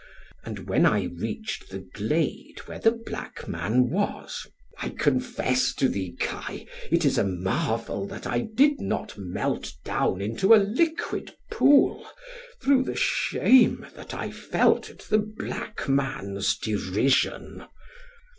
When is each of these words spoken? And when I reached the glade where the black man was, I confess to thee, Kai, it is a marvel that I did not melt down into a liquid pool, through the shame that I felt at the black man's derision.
And 0.43 0.67
when 0.67 0.87
I 0.87 1.03
reached 1.15 1.69
the 1.69 1.87
glade 1.93 2.57
where 2.65 2.79
the 2.79 2.89
black 3.05 3.47
man 3.47 3.91
was, 3.91 4.47
I 4.79 4.89
confess 4.89 5.75
to 5.75 5.87
thee, 5.87 6.15
Kai, 6.19 6.65
it 6.89 7.05
is 7.05 7.19
a 7.19 7.23
marvel 7.23 8.07
that 8.07 8.25
I 8.25 8.39
did 8.55 8.79
not 8.79 9.15
melt 9.15 9.73
down 9.85 10.19
into 10.19 10.55
a 10.55 10.55
liquid 10.65 11.35
pool, 11.51 12.07
through 12.59 12.81
the 12.81 12.95
shame 12.97 13.85
that 13.93 14.15
I 14.15 14.31
felt 14.31 14.89
at 14.89 15.01
the 15.01 15.19
black 15.19 15.87
man's 15.87 16.57
derision. 16.57 17.65